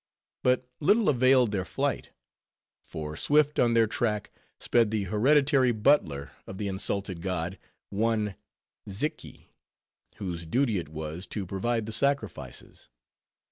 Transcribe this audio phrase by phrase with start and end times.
[0.41, 2.09] But little availed their flight.
[2.81, 7.59] For swift on their track sped the hereditary butler of the insulted god,
[7.91, 8.33] one
[8.89, 9.49] Xiki,
[10.15, 12.89] whose duty it was to provide the sacrifices.